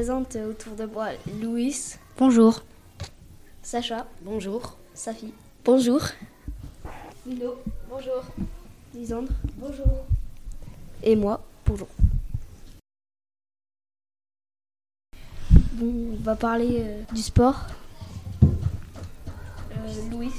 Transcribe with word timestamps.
présente 0.00 0.34
autour 0.36 0.76
de 0.76 0.86
moi 0.86 1.08
Louis, 1.42 1.76
Bonjour. 2.16 2.62
Sacha, 3.60 4.06
Bonjour. 4.22 4.78
Safi, 4.94 5.34
Bonjour. 5.62 6.00
Milo, 7.26 7.56
bonjour, 7.90 8.24
Lisandre, 8.94 9.30
bonjour, 9.58 10.06
et 11.02 11.14
moi, 11.16 11.44
bonjour. 11.66 11.86
Bon, 15.74 16.14
on 16.14 16.22
va 16.22 16.34
parler 16.34 16.78
euh, 16.80 17.02
du 17.12 17.20
sport. 17.20 17.66
Euh, 18.42 20.10
Louis, 20.10 20.32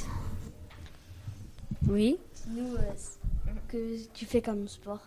Oui. 1.88 2.18
nous, 2.48 2.74
que 3.68 4.08
tu 4.12 4.26
fais 4.26 4.42
comme 4.42 4.68
sport? 4.68 5.02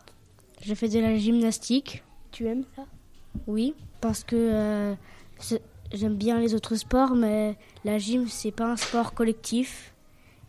Je 0.62 0.74
fais 0.74 0.88
de 0.88 1.00
la 1.00 1.18
gymnastique. 1.18 2.04
Tu 2.30 2.46
aimes 2.46 2.62
ça? 2.76 2.84
Oui. 3.46 3.74
Parce 4.00 4.22
que 4.24 4.36
euh, 4.36 4.94
j'aime 5.92 6.14
bien 6.16 6.38
les 6.40 6.54
autres 6.54 6.74
sports, 6.76 7.14
mais 7.14 7.56
la 7.84 7.98
gym, 7.98 8.28
c'est 8.28 8.50
pas 8.50 8.66
un 8.72 8.76
sport 8.76 9.14
collectif. 9.14 9.92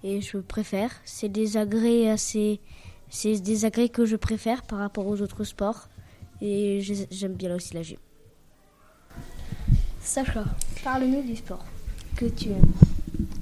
Et 0.03 0.21
je 0.21 0.37
préfère. 0.37 0.91
C'est 1.05 1.29
des 1.29 1.57
agrès 1.57 2.09
assez. 2.09 2.59
C'est 3.09 3.39
des 3.39 3.65
agrès 3.65 3.89
que 3.89 4.05
je 4.05 4.15
préfère 4.15 4.63
par 4.63 4.79
rapport 4.79 5.07
aux 5.07 5.21
autres 5.21 5.43
sports. 5.45 5.87
Et 6.41 6.79
j'ai- 6.81 7.07
j'aime 7.11 7.33
bien 7.33 7.55
aussi 7.55 7.73
la 7.73 7.81
gym. 7.81 7.97
Sacha, 10.01 10.43
parle-nous 10.83 11.23
du 11.23 11.35
sport 11.35 11.63
que 12.15 12.25
tu 12.25 12.49
aimes. 12.49 12.71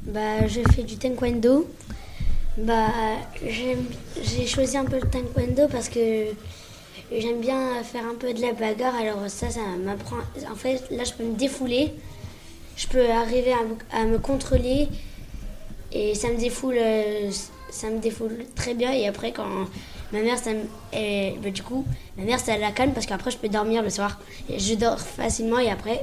Bah, 0.03 0.47
je 0.47 0.61
fais 0.73 0.83
du 0.83 0.95
taekwondo. 0.97 1.67
Bah, 2.57 2.91
j'ai 3.43 4.45
choisi 4.47 4.77
un 4.77 4.85
peu 4.85 4.99
le 4.99 5.09
taekwondo 5.09 5.67
parce 5.69 5.89
que 5.89 6.27
j'aime 7.21 7.39
bien 7.41 7.83
faire 7.83 8.03
un 8.05 8.15
peu 8.15 8.33
de 8.33 8.41
la 8.41 8.53
bagarre. 8.53 8.95
Alors 8.95 9.27
ça, 9.27 9.49
ça 9.49 9.61
m'apprend. 9.83 10.17
En 10.51 10.55
fait, 10.55 10.81
là, 10.91 11.03
je 11.03 11.13
peux 11.13 11.23
me 11.23 11.35
défouler. 11.35 11.93
Je 12.75 12.87
peux 12.87 13.09
arriver 13.09 13.53
à 13.91 14.05
me, 14.05 14.17
contrôler 14.17 14.87
et 15.91 16.15
ça 16.15 16.29
me 16.29 16.37
défoule. 16.37 16.75
euh, 16.77 17.29
Ça 17.69 17.89
me 17.89 17.99
défoule 17.99 18.45
très 18.55 18.73
bien. 18.75 18.91
Et 18.91 19.07
après, 19.07 19.31
quand 19.31 19.47
ma 20.11 20.21
mère, 20.21 20.37
ça 20.37 20.51
me- 20.53 21.39
bah, 21.41 21.49
du 21.49 21.63
coup, 21.63 21.85
ma 22.17 22.23
mère, 22.23 22.39
ça 22.39 22.55
la 22.57 22.71
calme 22.71 22.93
parce 22.93 23.05
qu'après, 23.07 23.31
je 23.31 23.37
peux 23.37 23.49
dormir 23.49 23.81
le 23.81 23.89
soir. 23.89 24.19
Je 24.55 24.75
dors 24.75 24.99
facilement 24.99 25.57
et 25.59 25.69
après, 25.71 26.01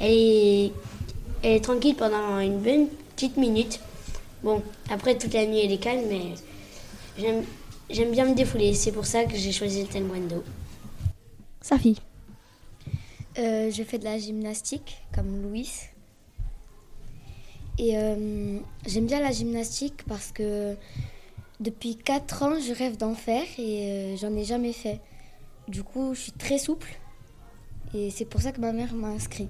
elle 0.00 0.12
est, 0.12 0.72
elle 1.42 1.52
est 1.56 1.64
tranquille 1.64 1.96
pendant 1.96 2.38
une 2.38 2.58
bonne 2.58 2.86
petite 3.16 3.36
minute. 3.36 3.80
Bon, 4.44 4.62
après, 4.90 5.16
toute 5.16 5.34
la 5.34 5.44
nuit, 5.46 5.60
elle 5.64 5.72
est 5.72 5.78
calme, 5.78 6.02
mais 6.08 6.34
j'aime, 7.18 7.42
j'aime 7.92 8.10
bien 8.10 8.26
me 8.26 8.34
défouler. 8.34 8.74
C'est 8.74 8.92
pour 8.92 9.06
ça 9.06 9.24
que 9.24 9.36
j'ai 9.36 9.52
choisi 9.52 9.82
le 9.82 9.88
taekwondo. 9.88 10.42
Safi, 11.60 12.00
Euh, 13.38 13.70
je 13.70 13.82
fais 13.82 13.98
de 13.98 14.04
la 14.04 14.18
gymnastique 14.18 14.98
comme 15.14 15.42
Louis. 15.42 15.70
Et 17.78 17.96
euh, 17.96 18.58
j'aime 18.86 19.06
bien 19.06 19.20
la 19.20 19.30
gymnastique 19.30 20.02
parce 20.06 20.32
que 20.32 20.76
depuis 21.60 21.96
4 21.96 22.42
ans, 22.42 22.60
je 22.60 22.74
rêve 22.74 22.96
d'en 22.98 23.14
faire 23.14 23.46
et 23.58 24.14
euh, 24.14 24.16
j'en 24.16 24.34
ai 24.36 24.44
jamais 24.44 24.72
fait. 24.72 25.00
Du 25.68 25.82
coup, 25.82 26.12
je 26.14 26.20
suis 26.20 26.32
très 26.32 26.58
souple 26.58 26.98
et 27.94 28.10
c'est 28.10 28.24
pour 28.24 28.42
ça 28.42 28.52
que 28.52 28.60
ma 28.60 28.72
mère 28.72 28.92
m'a 28.94 29.08
inscrit. 29.08 29.48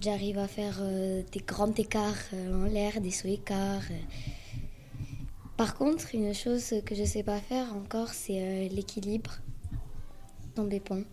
J'arrive 0.00 0.38
à 0.38 0.46
faire 0.46 0.78
euh, 0.80 1.22
des 1.32 1.40
grands 1.40 1.72
écarts 1.72 2.14
euh, 2.34 2.64
en 2.64 2.66
l'air, 2.66 3.00
des 3.00 3.10
sauts 3.10 3.28
écarts. 3.28 3.88
Par 5.56 5.74
contre, 5.76 6.14
une 6.14 6.34
chose 6.34 6.74
que 6.84 6.94
je 6.94 7.02
ne 7.02 7.06
sais 7.06 7.22
pas 7.22 7.38
faire 7.38 7.74
encore, 7.74 8.08
c'est 8.08 8.40
euh, 8.40 8.68
l'équilibre 8.68 9.38
dans 10.56 10.64
des 10.64 10.80
ponts. 10.80 11.04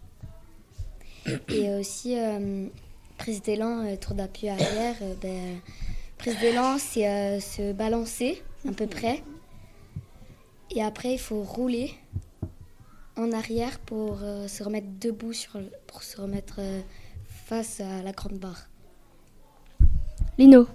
Et 1.50 1.70
aussi, 1.76 2.18
euh, 2.20 2.68
prise 3.18 3.42
d'élan, 3.44 3.86
euh, 3.86 3.96
tour 3.96 4.16
d'appui 4.16 4.50
arrière. 4.50 4.96
euh, 5.04 5.14
ben, 5.22 5.60
prise 6.18 6.40
d'élan, 6.40 6.78
c'est 6.80 7.08
euh, 7.08 7.40
se 7.40 7.72
balancer 7.74 8.42
à 8.68 8.72
peu 8.72 8.88
près. 8.88 9.24
Et 10.72 10.82
après, 10.82 11.14
il 11.14 11.20
faut 11.20 11.44
rouler 11.44 11.94
en 13.18 13.32
arrière 13.34 13.80
pour 13.80 14.20
euh, 14.24 14.48
se 14.48 14.64
remettre 14.64 14.88
debout, 15.00 15.34
sur, 15.34 15.60
le- 15.60 15.72
pour 15.86 16.02
se 16.02 16.20
remettre 16.20 16.56
euh, 16.60 16.82
face 17.46 17.80
à 17.80 18.02
la 18.02 18.12
grande 18.12 18.40
barre. 18.40 18.68
Lino, 20.40 20.66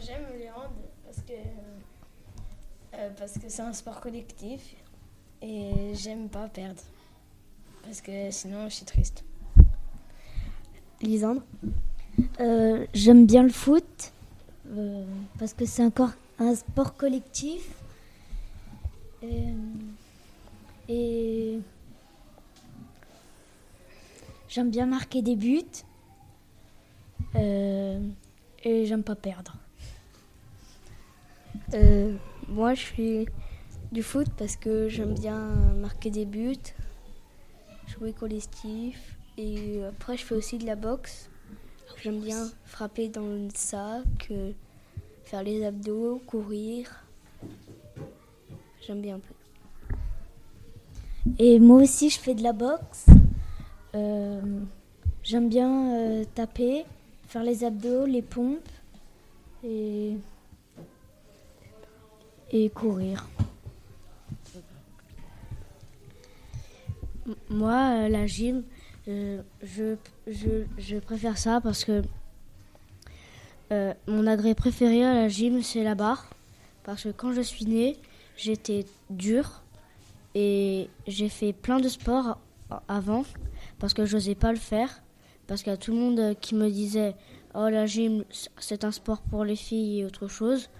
J'aime 0.00 0.22
les 0.38 0.50
euh, 2.98 3.10
parce 3.18 3.34
que 3.34 3.48
c'est 3.48 3.62
un 3.62 3.72
sport 3.72 4.00
collectif 4.00 4.74
et 5.40 5.92
j'aime 5.94 6.28
pas 6.28 6.48
perdre 6.48 6.80
parce 7.82 8.00
que 8.00 8.30
sinon 8.30 8.68
je 8.68 8.74
suis 8.74 8.84
triste. 8.84 9.24
Lisandre, 11.00 11.42
Euh, 12.40 12.84
J'aime 12.92 13.26
bien 13.26 13.44
le 13.44 13.50
foot 13.50 14.12
euh, 14.72 15.04
parce 15.38 15.54
que 15.54 15.64
c'est 15.64 15.84
encore 15.84 16.10
un 16.40 16.54
sport 16.56 16.96
collectif. 16.96 17.70
Et 20.90 21.58
j'aime 24.48 24.70
bien 24.70 24.86
marquer 24.86 25.22
des 25.22 25.36
buts. 25.36 25.62
Et 27.36 28.86
j'aime 28.86 29.04
pas 29.04 29.14
perdre. 29.14 29.54
Euh, 31.74 32.16
moi 32.48 32.74
je 32.74 32.84
fais 32.84 33.26
du 33.92 34.02
foot 34.02 34.28
parce 34.36 34.56
que 34.56 34.88
j'aime 34.88 35.14
bien 35.14 35.38
marquer 35.80 36.10
des 36.10 36.24
buts, 36.24 36.56
jouer 37.86 38.12
collectif 38.12 39.16
et 39.36 39.82
après 39.84 40.16
je 40.16 40.24
fais 40.24 40.34
aussi 40.34 40.58
de 40.58 40.66
la 40.66 40.76
boxe. 40.76 41.30
J'aime 42.02 42.20
bien 42.20 42.48
frapper 42.64 43.08
dans 43.08 43.26
le 43.26 43.48
sac, 43.54 44.28
euh, 44.30 44.52
faire 45.24 45.42
les 45.42 45.64
abdos, 45.64 46.22
courir. 46.26 47.04
J'aime 48.86 49.00
bien 49.00 49.16
un 49.16 49.20
peu. 49.20 49.34
Et 51.40 51.58
moi 51.58 51.82
aussi, 51.82 52.08
je 52.08 52.20
fais 52.20 52.34
de 52.34 52.42
la 52.44 52.52
boxe. 52.52 53.06
Euh, 53.96 54.60
J'aime 55.30 55.50
bien 55.50 55.94
euh, 55.94 56.24
taper, 56.34 56.86
faire 57.26 57.42
les 57.42 57.62
abdos, 57.62 58.06
les 58.06 58.22
pompes 58.22 58.66
et, 59.62 60.16
et 62.50 62.70
courir. 62.70 63.26
Moi, 67.50 67.72
euh, 67.72 68.08
la 68.08 68.26
gym, 68.26 68.64
euh, 69.08 69.42
je, 69.62 69.96
je, 70.26 70.98
préfère 70.98 71.36
ça 71.36 71.60
parce 71.60 71.84
que 71.84 72.02
euh, 73.70 73.92
mon 74.06 74.26
agrès 74.26 74.54
préféré 74.54 75.04
à 75.04 75.12
la 75.14 75.28
gym, 75.28 75.62
c'est 75.62 75.84
la 75.84 75.94
barre. 75.94 76.30
Parce 76.84 77.04
que 77.04 77.10
quand 77.10 77.32
je 77.32 77.42
suis 77.42 77.66
née, 77.66 77.98
j'étais 78.36 78.86
dure 79.10 79.62
et 80.34 80.88
j'ai 81.06 81.28
fait 81.28 81.52
plein 81.52 81.80
de 81.80 81.88
sports 81.88 82.38
avant 82.86 83.24
parce 83.78 83.92
que 83.92 84.06
je 84.06 84.16
n'osais 84.16 84.34
pas 84.34 84.52
le 84.52 84.58
faire. 84.58 85.02
Parce 85.46 85.62
qu'il 85.62 85.70
y 85.70 85.74
a 85.74 85.78
tout 85.78 85.92
le 85.92 85.98
monde 85.98 86.34
qui 86.40 86.54
me 86.54 86.70
disait 86.70 87.14
Oh, 87.54 87.68
la 87.68 87.86
gym, 87.86 88.24
c'est 88.58 88.84
un 88.84 88.90
sport 88.90 89.20
pour 89.20 89.44
les 89.44 89.56
filles 89.56 90.00
et 90.00 90.04
autre 90.04 90.28
chose. 90.28 90.70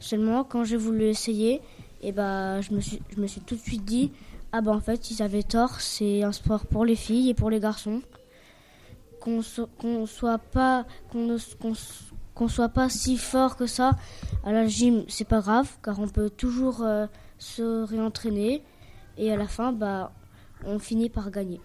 Seulement, 0.00 0.42
quand 0.44 0.64
j'ai 0.64 0.76
voulu 0.76 1.04
essayer, 1.04 1.60
et 2.02 2.10
bah, 2.12 2.60
je, 2.62 2.72
me 2.72 2.80
suis, 2.80 3.00
je 3.14 3.20
me 3.20 3.26
suis 3.26 3.40
tout 3.42 3.54
de 3.54 3.60
suite 3.60 3.84
dit 3.84 4.10
ah 4.52 4.60
bah 4.62 4.72
en 4.72 4.80
fait 4.80 5.12
ils 5.12 5.22
avaient 5.22 5.44
tort, 5.44 5.80
c'est 5.80 6.24
un 6.24 6.32
sport 6.32 6.66
pour 6.66 6.84
les 6.84 6.96
filles 6.96 7.30
et 7.30 7.34
pour 7.34 7.50
les 7.50 7.60
garçons. 7.60 8.02
Qu'on 9.20 9.42
so- 9.42 9.68
qu'on 9.78 10.06
soit 10.06 10.38
pas 10.38 10.86
si 12.88 13.16
fort 13.16 13.56
que 13.56 13.66
ça 13.66 13.92
à 14.44 14.50
la 14.50 14.66
gym, 14.66 15.04
c'est 15.08 15.28
pas 15.28 15.40
grave 15.40 15.70
car 15.84 16.00
on 16.00 16.08
peut 16.08 16.30
toujours 16.30 16.82
euh, 16.82 17.06
se 17.38 17.84
réentraîner 17.84 18.62
et 19.18 19.30
à 19.30 19.36
la 19.36 19.46
fin 19.46 19.72
bah 19.72 20.10
on 20.64 20.78
finit 20.78 21.10
par 21.10 21.30
gagner. 21.30 21.60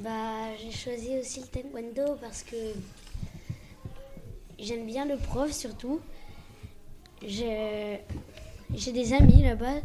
Bah, 0.00 0.54
j'ai 0.60 0.72
choisi 0.72 1.18
aussi 1.18 1.40
le 1.40 1.46
taekwondo 1.46 2.16
parce 2.20 2.42
que 2.42 2.56
j'aime 4.60 4.86
bien 4.86 5.04
le 5.06 5.16
prof 5.16 5.50
surtout. 5.52 6.00
J'ai 7.26 8.00
des 8.92 9.12
amis 9.12 9.42
là-bas. 9.42 9.76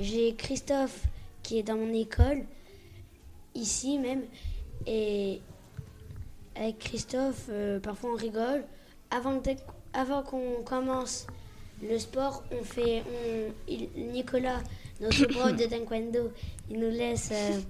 J'ai 0.00 0.34
Christophe 0.34 1.04
qui 1.42 1.58
est 1.58 1.62
dans 1.62 1.76
mon 1.76 1.92
école, 1.92 2.42
ici 3.54 3.98
même. 3.98 4.22
Et 4.86 5.40
avec 6.54 6.78
Christophe, 6.78 7.46
euh, 7.50 7.80
parfois 7.80 8.10
on 8.12 8.16
rigole. 8.16 8.64
Avant, 9.10 9.40
avant 9.92 10.22
qu'on 10.22 10.62
commence 10.64 11.26
le 11.82 11.98
sport, 11.98 12.44
on 12.52 12.62
fait. 12.62 13.02
on- 13.06 13.52
il- 13.68 13.88
Nicolas, 14.12 14.60
notre 15.00 15.26
prof 15.34 15.54
de 15.56 15.64
taekwondo, 15.64 16.30
il 16.70 16.78
nous 16.78 16.90
laisse. 16.90 17.30
euh, 17.32 17.60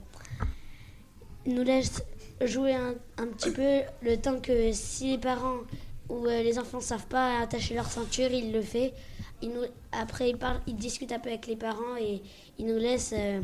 il 1.46 1.54
nous 1.54 1.62
laisse 1.62 2.02
jouer 2.42 2.74
un, 2.74 2.94
un 3.16 3.26
petit 3.28 3.50
peu 3.50 3.80
le 4.02 4.16
temps 4.18 4.40
que 4.40 4.72
si 4.72 5.12
les 5.12 5.18
parents 5.18 5.60
ou 6.10 6.26
euh, 6.26 6.42
les 6.42 6.58
enfants 6.58 6.78
ne 6.78 6.82
savent 6.82 7.06
pas 7.06 7.38
attacher 7.40 7.74
leur 7.74 7.86
ceinture, 7.86 8.30
il 8.30 8.52
le 8.52 8.60
fait. 8.60 8.92
il 9.40 9.50
nous, 9.50 9.62
après, 9.92 10.30
il, 10.30 10.36
parle, 10.36 10.60
il 10.66 10.76
discute 10.76 11.12
un 11.12 11.18
peu 11.18 11.28
avec 11.30 11.46
les 11.46 11.56
parents 11.56 11.96
et 11.98 12.20
il 12.58 12.66
nous 12.66 12.78
laisse 12.78 13.14
euh, 13.16 13.40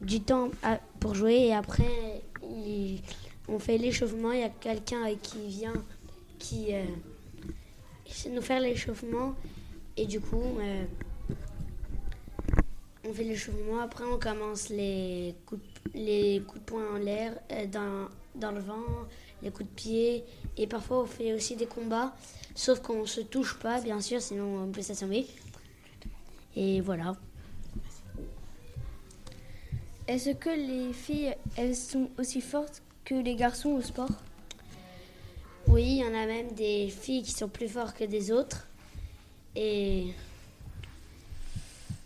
du 0.00 0.20
temps 0.20 0.50
à- 0.62 0.80
pour 0.98 1.14
jouer. 1.14 1.46
Et 1.46 1.54
après, 1.54 2.22
on 3.48 3.58
fait 3.58 3.78
l'échauffement. 3.78 4.32
Il 4.32 4.40
y 4.40 4.44
a 4.44 4.48
quelqu'un 4.48 5.06
euh, 5.08 5.14
qui 5.22 5.38
vient 5.46 5.72
qui 6.38 6.74
euh, 6.74 6.84
nous 8.30 8.42
faire 8.42 8.60
l'échauffement. 8.60 9.34
Et 9.96 10.06
du 10.06 10.20
coup, 10.20 10.42
euh, 10.60 10.84
on 13.08 13.12
fait 13.12 13.24
l'échauffement. 13.24 13.80
Après, 13.80 14.04
on 14.04 14.18
commence 14.18 14.68
les 14.68 15.34
coups 15.46 15.62
de, 15.94 16.38
poing 16.66 16.94
en 16.94 16.98
l'air, 16.98 17.38
euh, 17.52 17.66
dans, 17.66 18.08
dans 18.34 18.52
le 18.52 18.60
vent, 18.60 18.84
les 19.42 19.50
coups 19.50 19.68
de 19.68 19.74
pied. 19.74 20.24
Et 20.56 20.66
parfois, 20.66 21.02
on 21.02 21.06
fait 21.06 21.32
aussi 21.32 21.56
des 21.56 21.66
combats. 21.66 22.14
Sauf 22.54 22.80
qu'on 22.80 23.06
se 23.06 23.20
touche 23.20 23.58
pas, 23.58 23.80
bien 23.80 24.00
sûr, 24.00 24.20
sinon 24.20 24.64
on 24.64 24.72
peut 24.72 24.82
s'assommer. 24.82 25.26
Et 26.56 26.80
voilà. 26.80 27.16
Est-ce 30.08 30.30
que 30.30 30.50
les 30.50 30.92
filles, 30.92 31.34
elles 31.56 31.76
sont 31.76 32.10
aussi 32.18 32.40
fortes 32.40 32.82
que 33.04 33.14
les 33.14 33.36
garçons 33.36 33.70
au 33.70 33.80
sport? 33.80 34.10
Oui, 35.68 35.84
il 35.84 35.96
y 35.98 36.04
en 36.04 36.08
a 36.08 36.26
même 36.26 36.50
des 36.52 36.88
filles 36.88 37.22
qui 37.22 37.30
sont 37.30 37.48
plus 37.48 37.68
fortes 37.68 37.96
que 37.96 38.04
des 38.04 38.32
autres. 38.32 38.66
Et 39.54 40.08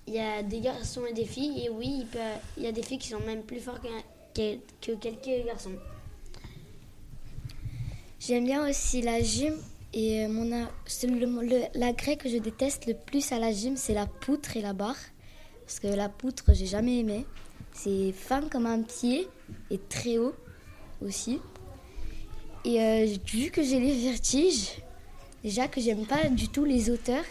il 0.06 0.12
y 0.12 0.18
a 0.18 0.42
des 0.42 0.60
garçons 0.60 1.06
et 1.06 1.14
des 1.14 1.24
filles. 1.24 1.64
Et 1.64 1.70
oui, 1.70 2.00
il, 2.00 2.06
peut- 2.06 2.18
il 2.58 2.64
y 2.64 2.66
a 2.66 2.72
des 2.72 2.82
filles 2.82 2.98
qui 2.98 3.08
sont 3.08 3.20
même 3.20 3.42
plus 3.42 3.60
fortes 3.60 3.82
que, 3.82 4.56
que, 4.56 4.58
que 4.82 4.92
quelques 4.96 5.46
garçons. 5.46 5.78
J'aime 8.26 8.46
bien 8.46 8.66
aussi 8.66 9.02
la 9.02 9.20
gym 9.20 9.54
et 9.92 10.24
euh, 10.24 10.28
mon 10.28 10.48
l'agrès 11.74 12.16
que 12.16 12.30
je 12.30 12.38
déteste 12.38 12.86
le 12.86 12.94
plus 12.94 13.32
à 13.32 13.38
la 13.38 13.52
gym, 13.52 13.76
c'est 13.76 13.92
la 13.92 14.06
poutre 14.06 14.56
et 14.56 14.62
la 14.62 14.72
barre. 14.72 14.96
Parce 15.66 15.78
que 15.78 15.88
la 15.88 16.08
poutre, 16.08 16.54
j'ai 16.54 16.64
jamais 16.64 17.00
aimé. 17.00 17.26
C'est 17.74 18.12
fin 18.12 18.48
comme 18.48 18.64
un 18.64 18.80
pied 18.80 19.28
et 19.70 19.76
très 19.76 20.16
haut 20.16 20.34
aussi. 21.04 21.38
Et 22.64 22.80
euh, 22.80 23.06
vu 23.26 23.50
que 23.50 23.62
j'ai 23.62 23.78
les 23.78 24.10
vertiges, 24.10 24.70
déjà 25.42 25.68
que 25.68 25.82
j'aime 25.82 26.06
pas 26.06 26.30
du 26.30 26.48
tout 26.48 26.64
les 26.64 26.88
hauteurs, 26.88 27.26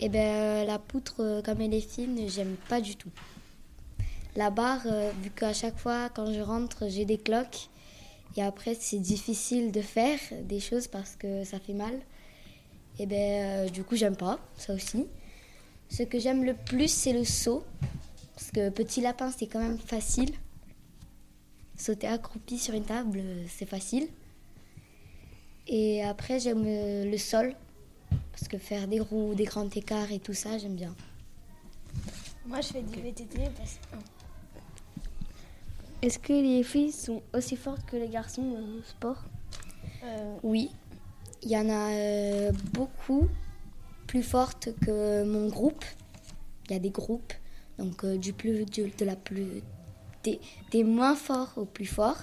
et 0.00 0.08
ben 0.08 0.18
euh, 0.18 0.64
la 0.64 0.80
poutre, 0.80 1.40
comme 1.44 1.60
elle 1.60 1.74
est 1.74 1.88
fine, 1.88 2.28
j'aime 2.28 2.56
pas 2.68 2.80
du 2.80 2.96
tout. 2.96 3.12
La 4.34 4.50
barre, 4.50 4.88
vu 5.22 5.30
qu'à 5.30 5.52
chaque 5.52 5.78
fois 5.78 6.08
quand 6.08 6.32
je 6.32 6.40
rentre, 6.40 6.88
j'ai 6.88 7.04
des 7.04 7.18
cloques. 7.18 7.68
Et 8.36 8.42
après, 8.42 8.74
c'est 8.74 8.98
difficile 8.98 9.72
de 9.72 9.80
faire 9.80 10.18
des 10.42 10.60
choses 10.60 10.88
parce 10.88 11.16
que 11.16 11.44
ça 11.44 11.58
fait 11.58 11.72
mal. 11.72 11.98
Et 12.98 13.06
ben, 13.06 13.16
euh, 13.66 13.68
du 13.68 13.82
coup, 13.82 13.96
j'aime 13.96 14.16
pas 14.16 14.38
ça 14.56 14.74
aussi. 14.74 15.06
Ce 15.88 16.02
que 16.02 16.18
j'aime 16.18 16.44
le 16.44 16.54
plus, 16.54 16.88
c'est 16.88 17.12
le 17.12 17.24
saut. 17.24 17.64
Parce 18.34 18.50
que 18.50 18.68
petit 18.68 19.00
lapin, 19.00 19.30
c'est 19.30 19.46
quand 19.46 19.60
même 19.60 19.78
facile. 19.78 20.32
Sauter 21.78 22.08
accroupi 22.08 22.58
sur 22.58 22.74
une 22.74 22.84
table, 22.84 23.22
c'est 23.48 23.66
facile. 23.66 24.08
Et 25.66 26.02
après, 26.04 26.38
j'aime 26.38 26.64
euh, 26.66 27.10
le 27.10 27.18
sol. 27.18 27.54
Parce 28.32 28.48
que 28.48 28.58
faire 28.58 28.86
des 28.86 29.00
roues, 29.00 29.34
des 29.34 29.44
grands 29.44 29.68
écarts 29.68 30.12
et 30.12 30.18
tout 30.18 30.34
ça, 30.34 30.58
j'aime 30.58 30.76
bien. 30.76 30.94
Moi, 32.46 32.60
je 32.60 32.68
fais 32.68 32.82
du 32.82 33.00
VTT 33.00 33.38
parce 33.56 33.74
que. 33.76 34.15
Est-ce 36.02 36.18
que 36.18 36.32
les 36.32 36.62
filles 36.62 36.92
sont 36.92 37.22
aussi 37.34 37.56
fortes 37.56 37.84
que 37.86 37.96
les 37.96 38.08
garçons 38.08 38.42
au 38.42 38.82
sport? 38.82 39.24
Euh, 40.04 40.36
Oui, 40.42 40.70
il 41.42 41.50
y 41.50 41.56
en 41.56 41.68
a 41.68 41.90
euh, 41.92 42.52
beaucoup 42.72 43.28
plus 44.06 44.22
fortes 44.22 44.68
que 44.84 45.24
mon 45.24 45.48
groupe. 45.48 45.84
Il 46.68 46.72
y 46.72 46.76
a 46.76 46.78
des 46.78 46.90
groupes, 46.90 47.32
donc 47.78 48.04
euh, 48.04 48.18
du 48.18 48.32
plus, 48.32 48.64
du- 48.66 48.90
de 48.90 49.04
la 49.04 49.16
plus, 49.16 49.62
des, 50.22 50.40
des 50.70 50.84
moins 50.84 51.14
forts 51.16 51.52
au 51.56 51.64
plus 51.64 51.86
fort. 51.86 52.18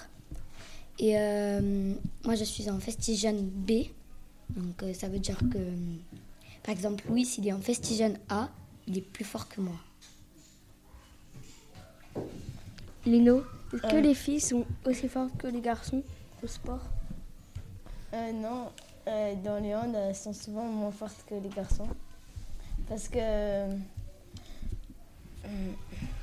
Et 0.98 1.18
euh, 1.18 1.94
moi, 2.24 2.36
je 2.36 2.44
suis 2.44 2.70
en 2.70 2.78
Festigen 2.78 3.34
B, 3.42 3.86
donc 4.50 4.82
euh, 4.82 4.94
ça 4.94 5.08
veut 5.08 5.18
dire 5.18 5.38
que, 5.52 5.58
par 6.62 6.72
exemple, 6.72 7.04
Louis, 7.08 7.24
s'il 7.24 7.48
est 7.48 7.52
en 7.52 7.60
Festigen 7.60 8.16
A, 8.28 8.48
il 8.86 8.96
est 8.98 9.00
plus 9.00 9.24
fort 9.24 9.48
que 9.48 9.60
moi. 9.60 9.76
Lino, 13.06 13.42
est-ce 13.74 13.82
que 13.82 13.96
Euh. 13.96 14.00
les 14.00 14.14
filles 14.14 14.40
sont 14.40 14.64
aussi 14.84 15.08
fortes 15.08 15.36
que 15.38 15.46
les 15.46 15.60
garçons 15.60 16.02
au 16.42 16.46
sport 16.46 16.80
euh, 18.14 18.32
non, 18.32 18.70
euh, 19.08 19.34
dans 19.42 19.60
les 19.60 19.74
handes, 19.74 19.94
elles 19.96 20.14
sont 20.14 20.32
souvent 20.32 20.62
moins 20.64 20.92
fortes 20.92 21.24
que 21.26 21.34
les 21.34 21.48
garçons. 21.48 21.88
Parce 22.88 23.08
que. 23.08 23.66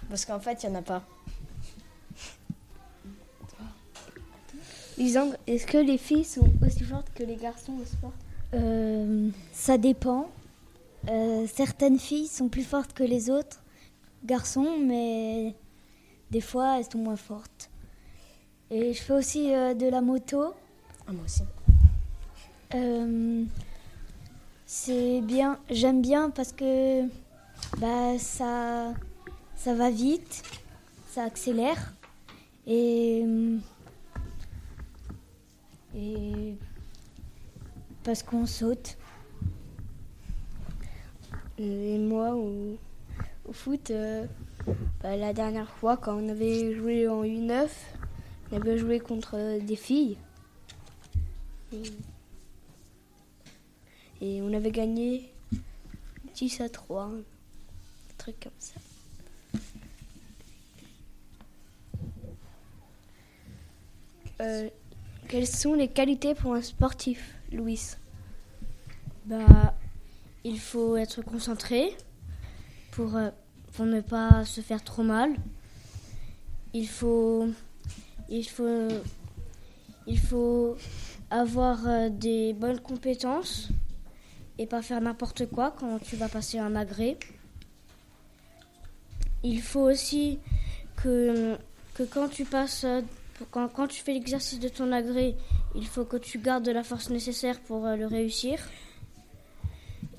Parce 0.10 0.24
qu'en 0.26 0.40
fait, 0.40 0.64
il 0.64 0.70
n'y 0.70 0.78
en 0.78 0.80
a 0.80 0.82
pas. 0.82 1.04
Lisandre, 4.98 5.36
est-ce 5.48 5.66
que 5.66 5.78
les 5.78 5.98
filles 5.98 6.24
sont 6.26 6.50
aussi 6.66 6.84
fortes 6.84 7.12
que 7.16 7.24
les 7.24 7.36
garçons 7.36 7.74
au 7.82 7.86
sport? 7.86 8.14
Euh, 8.54 9.30
ça 9.52 9.78
dépend. 9.78 10.30
Euh, 11.10 11.48
certaines 11.54 11.98
filles 11.98 12.28
sont 12.28 12.50
plus 12.50 12.64
fortes 12.64 12.94
que 12.94 13.04
les 13.04 13.30
autres 13.30 13.62
garçons, 14.24 14.78
mais 14.80 15.56
des 16.32 16.42
fois 16.42 16.78
elles 16.80 16.86
sont 16.92 16.98
moins 16.98 17.16
fortes. 17.16 17.70
Et 18.70 18.94
je 18.94 19.02
fais 19.02 19.14
aussi 19.14 19.54
euh, 19.54 19.74
de 19.74 19.88
la 19.88 20.02
moto. 20.02 20.54
Ah, 21.06 21.12
moi 21.12 21.26
aussi. 21.26 21.44
Euh, 22.74 23.44
c'est 24.66 25.20
bien, 25.22 25.60
j'aime 25.70 26.02
bien 26.02 26.30
parce 26.30 26.54
que 26.54 27.04
bah, 27.78 28.18
ça, 28.18 28.94
ça 29.56 29.74
va 29.74 29.90
vite, 29.90 30.44
ça 31.10 31.26
accélère 31.26 31.94
et, 32.66 33.26
et 35.94 36.56
parce 38.04 38.24
qu'on 38.24 38.46
saute. 38.46 38.98
Et 41.58 41.98
moi, 41.98 42.34
au, 42.34 42.78
au 43.48 43.54
foot, 43.54 43.92
euh, 43.92 44.26
bah, 45.02 45.16
la 45.16 45.34
dernière 45.34 45.70
fois, 45.70 45.98
quand 45.98 46.16
on 46.16 46.30
avait 46.30 46.74
joué 46.74 47.08
en 47.08 47.24
U9, 47.24 47.68
on 48.52 48.58
avait 48.58 48.78
joué 48.78 49.00
contre 49.00 49.36
euh, 49.36 49.60
des 49.60 49.76
filles. 49.76 50.18
Et, 54.22 54.42
on 54.42 54.54
avait 54.54 54.72
gagné 54.72 55.32
10 56.36 56.62
à 56.62 56.70
3, 56.70 57.04
un 57.06 57.24
truc 58.18 58.36
comme 58.42 58.52
ça. 58.60 58.80
Euh, 64.42 64.70
quelles 65.28 65.48
sont 65.48 65.76
les 65.76 65.88
qualités 65.88 66.36
pour 66.36 66.54
un 66.56 66.62
sportif, 66.62 67.36
Louis? 67.52 67.80
Bah, 69.26 69.76
il 70.44 70.60
faut 70.60 70.98
être 70.98 71.22
concentré 71.22 71.96
pour, 72.92 73.16
euh, 73.16 73.30
pour 73.74 73.86
ne 73.86 74.02
pas 74.02 74.46
se 74.46 74.62
faire 74.62 74.84
trop 74.84 75.04
mal. 75.04 75.36
Il 76.74 76.88
faut, 76.88 77.48
il 78.30 78.48
faut, 78.48 78.88
il 80.08 80.20
faut 80.20 80.78
avoir 81.30 81.88
euh, 81.88 82.10
des 82.10 82.54
bonnes 82.54 82.80
compétences 82.80 83.70
et 84.58 84.66
pas 84.66 84.82
faire 84.82 85.02
n'importe 85.02 85.50
quoi 85.50 85.74
quand 85.78 86.00
tu 86.00 86.16
vas 86.16 86.30
passer 86.30 86.60
un 86.60 86.76
agrès. 86.76 87.18
Il 89.44 89.62
faut 89.62 89.90
aussi 89.90 90.40
que, 90.98 91.58
que 91.94 92.04
quand 92.04 92.28
tu 92.28 92.46
passes, 92.46 92.84
euh, 92.84 93.02
quand, 93.50 93.68
quand 93.70 93.88
tu 93.88 94.02
fais 94.04 94.14
l'exercice 94.14 94.60
de 94.60 94.70
ton 94.70 94.92
agrès, 94.92 95.36
il 95.76 95.88
faut 95.88 96.06
que 96.06 96.18
tu 96.18 96.38
gardes 96.38 96.68
la 96.68 96.84
force 96.84 97.10
nécessaire 97.10 97.60
pour 97.62 97.86
euh, 97.86 97.96
le 97.96 98.06
réussir 98.06 98.60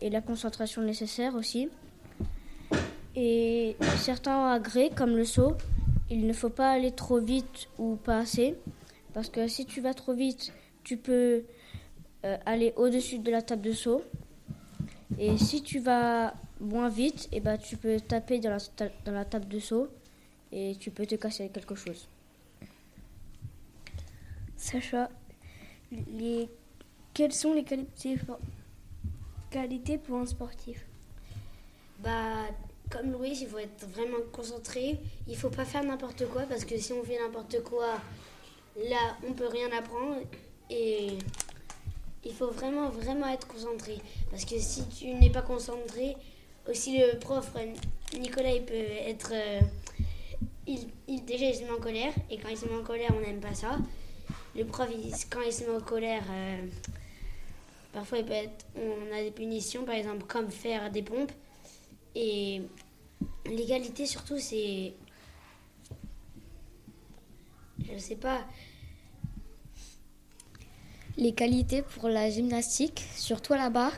et 0.00 0.10
la 0.10 0.20
concentration 0.20 0.82
nécessaire 0.82 1.34
aussi. 1.34 1.68
Et 3.14 3.76
certains 3.98 4.52
agrès, 4.52 4.90
comme 4.90 5.16
le 5.16 5.24
saut, 5.24 5.56
il 6.10 6.26
ne 6.26 6.32
faut 6.32 6.48
pas 6.50 6.70
aller 6.72 6.92
trop 6.92 7.18
vite 7.20 7.68
ou 7.78 7.96
pas 7.96 8.18
assez, 8.18 8.56
parce 9.12 9.28
que 9.28 9.48
si 9.48 9.66
tu 9.66 9.80
vas 9.80 9.94
trop 9.94 10.14
vite, 10.14 10.52
tu 10.82 10.96
peux 10.96 11.44
euh, 12.24 12.36
aller 12.46 12.72
au-dessus 12.76 13.18
de 13.18 13.30
la 13.30 13.42
table 13.42 13.62
de 13.62 13.72
saut. 13.72 14.02
Et 15.18 15.36
si 15.36 15.62
tu 15.62 15.78
vas 15.78 16.32
moins 16.60 16.88
vite, 16.88 17.28
et 17.32 17.40
ben, 17.40 17.58
tu 17.58 17.76
peux 17.76 18.00
taper 18.00 18.38
dans 18.38 18.50
la, 18.50 18.60
ta- 18.60 18.88
dans 19.04 19.12
la 19.12 19.24
table 19.24 19.48
de 19.48 19.58
saut 19.58 19.88
et 20.50 20.76
tu 20.80 20.90
peux 20.90 21.04
te 21.06 21.14
casser 21.16 21.50
quelque 21.50 21.74
chose. 21.74 22.08
Sacha, 24.56 25.10
les... 25.90 26.48
quelles 27.12 27.32
sont 27.32 27.52
les 27.52 27.64
qualités, 27.64 28.16
for- 28.16 28.38
qualités 29.50 29.98
pour 29.98 30.18
un 30.18 30.26
sportif? 30.26 30.86
Bah, 31.98 32.46
comme 32.92 33.10
Louis, 33.12 33.38
il 33.40 33.48
faut 33.48 33.58
être 33.58 33.86
vraiment 33.88 34.18
concentré. 34.32 34.98
Il 35.26 35.36
faut 35.36 35.48
pas 35.48 35.64
faire 35.64 35.82
n'importe 35.82 36.26
quoi 36.28 36.42
parce 36.42 36.64
que 36.64 36.76
si 36.76 36.92
on 36.92 37.02
fait 37.02 37.18
n'importe 37.18 37.62
quoi, 37.62 37.94
là, 38.76 39.16
on 39.26 39.32
peut 39.32 39.48
rien 39.48 39.68
apprendre. 39.72 40.16
Et 40.68 41.18
il 42.24 42.32
faut 42.32 42.50
vraiment, 42.50 42.90
vraiment 42.90 43.28
être 43.28 43.46
concentré. 43.46 43.98
Parce 44.30 44.44
que 44.44 44.58
si 44.58 44.86
tu 44.88 45.06
n'es 45.14 45.30
pas 45.30 45.42
concentré, 45.42 46.16
aussi 46.68 46.98
le 46.98 47.18
prof 47.18 47.50
Nicolas, 48.18 48.52
il 48.52 48.64
peut 48.64 48.74
être. 48.74 49.32
il, 50.66 50.80
il, 51.08 51.24
déjà, 51.24 51.46
il 51.46 51.54
se 51.54 51.62
met 51.62 51.70
en 51.70 51.80
colère. 51.80 52.12
Et 52.30 52.38
quand 52.38 52.48
il 52.48 52.58
se 52.58 52.66
met 52.66 52.76
en 52.76 52.84
colère, 52.84 53.12
on 53.16 53.20
n'aime 53.20 53.40
pas 53.40 53.54
ça. 53.54 53.78
Le 54.54 54.64
prof, 54.64 54.88
quand 55.30 55.40
il 55.40 55.52
se 55.52 55.64
met 55.64 55.74
en 55.74 55.80
colère, 55.80 56.24
parfois 57.92 58.18
il 58.18 58.26
peut 58.26 58.32
être, 58.32 58.66
on 58.76 59.16
a 59.16 59.22
des 59.22 59.30
punitions, 59.30 59.84
par 59.84 59.94
exemple, 59.94 60.24
comme 60.26 60.50
faire 60.50 60.90
des 60.90 61.02
pompes. 61.02 61.32
Et 62.14 62.62
l'égalité, 63.46 64.06
surtout, 64.06 64.38
c'est. 64.38 64.94
Je 67.80 67.98
sais 67.98 68.16
pas. 68.16 68.44
Les 71.16 71.32
qualités 71.32 71.82
pour 71.82 72.08
la 72.08 72.30
gymnastique, 72.30 73.04
surtout 73.16 73.52
à 73.52 73.58
la 73.58 73.70
barre, 73.70 73.96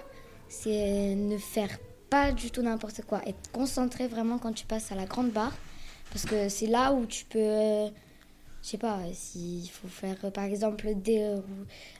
c'est 0.48 1.14
ne 1.14 1.38
faire 1.38 1.78
pas 2.10 2.32
du 2.32 2.50
tout 2.50 2.62
n'importe 2.62 3.02
quoi. 3.02 3.22
Être 3.26 3.50
concentré 3.52 4.08
vraiment 4.08 4.38
quand 4.38 4.52
tu 4.52 4.66
passes 4.66 4.90
à 4.92 4.94
la 4.94 5.04
grande 5.04 5.30
barre. 5.30 5.56
Parce 6.10 6.26
que 6.26 6.48
c'est 6.48 6.66
là 6.66 6.92
où 6.92 7.06
tu 7.06 7.24
peux. 7.24 7.38
je 7.38 7.90
sais 8.62 8.78
pas, 8.78 9.00
s'il 9.12 9.68
faut 9.70 9.88
faire 9.88 10.16
par 10.32 10.44
exemple 10.44 10.94
des, 10.94 11.36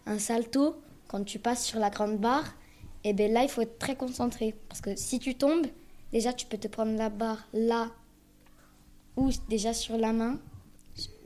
un 0.07 0.19
salto, 0.19 0.77
quand 1.09 1.25
tu 1.25 1.39
passes 1.39 1.65
sur 1.65 1.79
la 1.81 1.91
grande 1.91 2.19
barre, 2.19 2.55
et 3.03 3.11
eh 3.11 3.13
bien 3.13 3.29
là 3.29 3.43
il 3.43 3.49
faut 3.49 3.61
être 3.61 3.79
très 3.79 3.97
concentré. 3.97 4.55
Parce 4.69 4.81
que 4.81 4.97
si 4.97 5.19
tu 5.19 5.35
tombes, 5.35 5.67
déjà 6.15 6.33
tu 6.33 6.47
peux 6.47 6.59
te 6.59 6.69
prendre 6.69 6.97
la 6.97 7.11
barre 7.11 7.45
là, 7.53 7.91
ou 9.17 9.31
déjà 9.49 9.75
sur 9.75 9.99
la 9.99 10.13
main, 10.13 10.39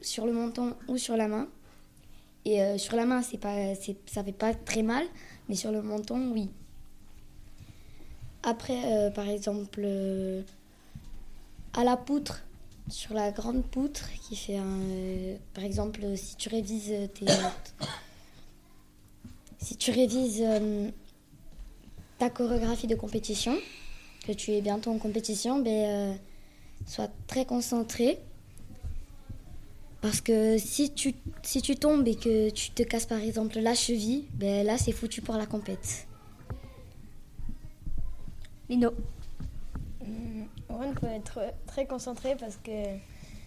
sur 0.01 0.25
le 0.25 0.33
menton 0.33 0.75
ou 0.89 0.97
sur 0.97 1.17
la 1.17 1.29
main. 1.29 1.47
Et 2.47 2.63
euh, 2.63 2.79
sur 2.79 2.97
la 2.97 3.05
main, 3.05 3.21
c'est 3.21 3.37
pas, 3.37 3.75
ça 4.07 4.25
fait 4.25 4.33
pas 4.33 4.55
très 4.55 4.83
mal, 4.83 5.05
mais 5.49 5.57
sur 5.57 5.71
le 5.71 5.83
menton, 5.83 6.33
oui. 6.33 6.49
Après, 8.43 8.81
euh, 8.87 9.11
par 9.11 9.29
exemple, 9.29 9.83
euh, 9.85 10.41
à 11.75 11.85
la 11.85 11.99
poutre, 11.99 12.43
sur 12.89 13.13
la 13.13 13.31
grande 13.31 13.65
poutre, 13.65 14.09
qui 14.23 14.37
fait 14.37 14.57
un. 14.57 15.37
par 15.53 15.65
exemple, 15.65 16.01
si 16.17 16.37
tu 16.37 16.49
révises 16.49 16.95
tes. 17.13 17.27
si 19.59 19.77
tu 19.77 19.91
révises 19.91 20.43
ta 22.17 22.31
chorégraphie 22.31 22.87
de 22.87 22.95
compétition, 22.95 23.55
que 24.29 24.33
tu 24.35 24.53
es 24.53 24.61
bientôt 24.61 24.91
en 24.91 24.99
compétition, 24.99 25.61
ben, 25.61 26.19
sois 26.87 27.09
très 27.27 27.47
concentré 27.47 28.19
parce 30.03 30.21
que 30.21 30.59
si 30.59 30.93
tu, 30.93 31.15
si 31.43 31.63
tu 31.63 31.77
tombes 31.77 32.07
et 32.07 32.15
que 32.15 32.51
tu 32.51 32.71
te 32.71 32.83
casses 32.83 33.07
par 33.07 33.21
exemple 33.21 33.59
la 33.59 33.75
cheville, 33.75 34.27
ben 34.35 34.67
là 34.67 34.77
c'est 34.77 34.93
foutu 34.93 35.23
pour 35.23 35.37
la 35.37 35.47
compète. 35.47 36.07
Lino. 38.69 38.91
On 40.69 40.93
peut 40.93 41.07
être 41.07 41.41
très 41.67 41.87
concentré 41.87 42.37
parce 42.37 42.57
que 42.57 42.71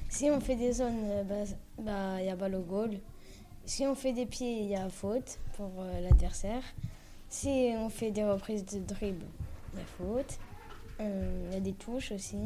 si 0.10 0.30
on 0.32 0.40
fait 0.42 0.56
des 0.56 0.74
zones, 0.74 1.06
euh, 1.06 1.24
bah, 1.24 1.36
bah, 1.46 1.52
il 1.78 1.86
bah, 1.86 2.22
y 2.24 2.30
a 2.30 2.36
balle 2.36 2.56
au 2.56 2.62
goal. 2.62 2.98
Si 3.66 3.86
on 3.86 3.94
fait 3.94 4.12
des 4.12 4.26
pieds, 4.26 4.64
il 4.64 4.68
y 4.70 4.76
a 4.76 4.90
faute 4.90 5.40
pour 5.56 5.72
euh, 5.80 6.02
l'adversaire. 6.02 6.64
Si 7.30 7.72
on 7.78 7.90
fait 7.90 8.12
des 8.12 8.26
reprises 8.26 8.66
de 8.66 8.80
dribble, 8.80 9.26
il 9.74 9.80
y 9.80 9.82
a 9.82 9.86
faute. 9.86 10.40
Euh, 11.02 11.48
il 11.50 11.54
y 11.54 11.58
a 11.58 11.60
des 11.60 11.74
touches 11.74 12.12
aussi. 12.12 12.38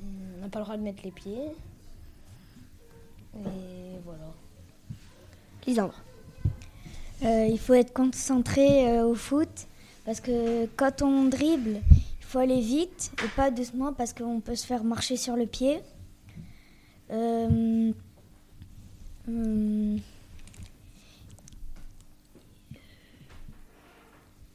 On 0.00 0.40
n'a 0.40 0.48
pas 0.48 0.60
le 0.60 0.64
droit 0.64 0.76
de 0.76 0.82
mettre 0.82 1.02
les 1.04 1.10
pieds. 1.10 1.48
Et 3.36 3.98
voilà. 4.04 4.32
Lisandre. 5.66 6.00
Euh, 7.22 7.46
il 7.50 7.58
faut 7.58 7.74
être 7.74 7.92
concentré 7.92 8.88
euh, 8.88 9.06
au 9.06 9.14
foot 9.14 9.66
parce 10.04 10.20
que 10.20 10.66
quand 10.76 11.02
on 11.02 11.24
dribble, 11.24 11.80
il 11.90 12.24
faut 12.24 12.38
aller 12.38 12.60
vite 12.60 13.12
et 13.24 13.28
pas 13.28 13.50
doucement 13.50 13.92
parce 13.92 14.12
qu'on 14.12 14.40
peut 14.40 14.56
se 14.56 14.66
faire 14.66 14.84
marcher 14.84 15.16
sur 15.16 15.36
le 15.36 15.46
pied. 15.46 15.80
Euh, 17.10 17.92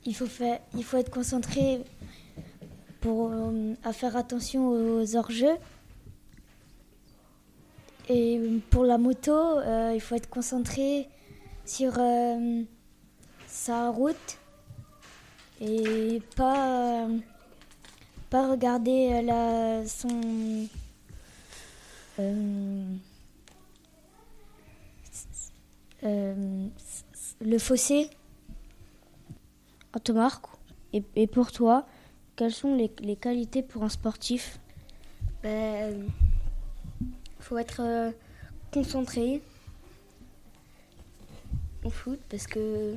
il, 0.10 0.16
faut 0.16 0.26
faire, 0.26 0.60
il 0.76 0.84
faut 0.84 0.98
être 0.98 1.12
concentré 1.12 1.82
pour 3.00 3.32
à 3.84 3.94
faire 3.94 4.18
attention 4.18 4.70
aux 4.70 5.16
hors-jeux. 5.16 5.56
Et 8.10 8.42
pour 8.72 8.86
la 8.86 8.98
moto, 8.98 9.32
euh, 9.32 9.92
il 9.94 10.02
faut 10.02 10.16
être 10.16 10.30
concentré 10.30 11.08
sur 11.64 11.94
euh, 12.00 12.64
sa 13.46 13.92
route 13.92 14.40
et 15.62 16.24
pas, 16.36 17.08
pas 18.32 18.50
regarder 18.50 19.22
la, 19.22 19.86
son. 19.86 20.68
Euh, 22.20 22.96
le 27.42 27.58
fossé. 27.60 28.10
Antomarc, 29.94 30.46
et, 30.94 31.04
et 31.16 31.28
pour 31.28 31.52
toi, 31.52 31.86
quelles 32.36 32.54
sont 32.54 32.76
les, 32.76 32.92
les 33.00 33.16
qualités 33.16 33.64
pour 33.64 33.84
un 33.84 33.90
sportif 33.90 34.60
ben, 35.42 36.10
faut 37.40 37.58
être 37.58 37.82
euh, 37.82 38.12
concentré 38.74 39.42
au 41.84 41.90
foot 41.90 42.20
parce 42.30 42.46
que 42.46 42.96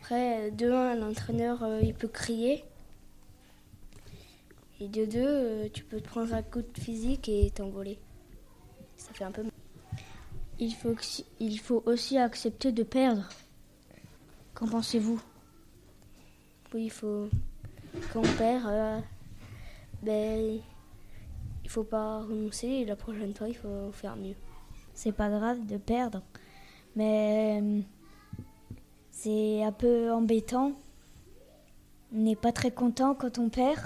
après 0.00 0.50
de 0.50 0.70
un 0.70 0.96
l'entraîneur 0.96 1.62
euh, 1.62 1.80
il 1.80 1.94
peut 1.94 2.08
crier 2.08 2.64
et 4.80 4.88
de 4.88 5.04
deux 5.04 5.18
euh, 5.24 5.68
tu 5.72 5.84
peux 5.84 6.00
te 6.00 6.08
prendre 6.08 6.34
un 6.34 6.42
coup 6.42 6.62
de 6.62 6.80
physique 6.80 7.28
et 7.28 7.50
t'envoler. 7.50 7.98
Ça 8.96 9.12
fait 9.12 9.24
un 9.24 9.30
peu 9.30 9.44
il 10.58 10.74
faut, 10.74 10.96
il 11.38 11.60
faut 11.60 11.82
aussi 11.86 12.18
accepter 12.18 12.72
de 12.72 12.82
perdre. 12.82 13.28
Qu'en 14.54 14.66
pensez-vous? 14.66 15.20
Oui, 16.74 16.84
il 16.84 16.90
faut. 16.90 17.28
Quand 18.12 18.20
on 18.20 18.36
perd, 18.36 19.02
ben, 20.02 20.60
il 21.64 21.70
faut 21.70 21.84
pas 21.84 22.20
renoncer 22.20 22.66
et 22.66 22.84
la 22.84 22.96
prochaine 22.96 23.34
fois, 23.34 23.48
il 23.48 23.56
faut 23.56 23.90
faire 23.92 24.16
mieux. 24.16 24.34
C'est 24.94 25.12
pas 25.12 25.28
grave 25.30 25.64
de 25.66 25.76
perdre, 25.76 26.22
mais 26.96 27.60
euh, 27.62 27.80
c'est 29.10 29.62
un 29.62 29.72
peu 29.72 30.12
embêtant. 30.12 30.72
On 32.14 32.18
n'est 32.18 32.36
pas 32.36 32.52
très 32.52 32.70
content 32.70 33.14
quand 33.14 33.38
on 33.38 33.48
perd. 33.48 33.80